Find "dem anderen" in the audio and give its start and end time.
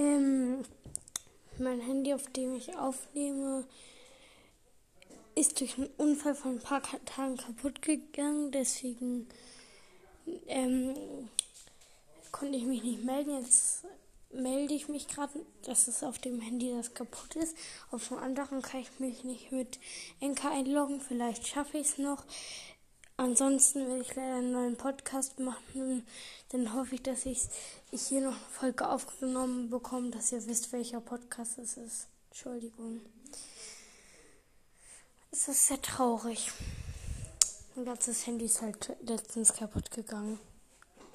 18.08-18.62